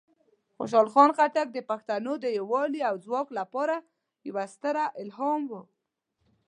[0.57, 3.75] خوشحال خان خټک د پښتنو د یوالی او ځواک لپاره
[4.27, 5.61] یوه ستره الهام وه.